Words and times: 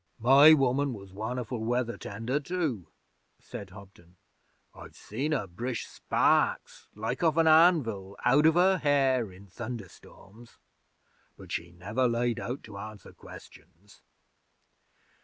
'My 0.17 0.53
woman 0.53 0.93
was 0.93 1.13
won'erful 1.13 1.59
weather 1.63 1.95
tender, 1.95 2.39
too,' 2.39 2.87
said 3.39 3.69
Hobden. 3.69 4.15
'I've 4.73 4.95
seen 4.95 5.31
her 5.31 5.45
brish 5.45 5.85
sparks 5.85 6.87
like 6.95 7.21
off 7.21 7.37
an 7.37 7.45
anvil 7.47 8.17
out 8.25 8.47
of 8.47 8.55
her 8.55 8.79
hair 8.79 9.31
in 9.31 9.45
thunderstorms. 9.45 10.57
But 11.37 11.51
she 11.51 11.69
never 11.73 12.07
laid 12.07 12.39
out 12.39 12.63
to 12.63 12.79
answer 12.79 13.13
Questions.' 13.13 14.01